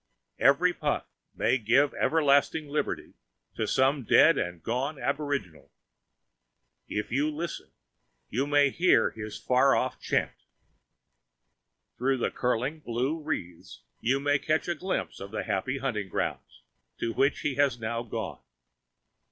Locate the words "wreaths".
13.21-13.83